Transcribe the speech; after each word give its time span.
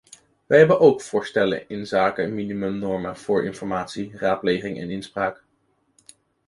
Wij 0.45 0.57
hebben 0.57 0.79
ook 0.79 1.01
voorstellen 1.01 1.69
inzake 1.69 2.25
minimumnormen 2.25 3.17
voor 3.17 3.43
informatie, 3.45 4.17
raadpleging 4.17 4.79
en 4.79 4.89
inspraak. 4.89 5.43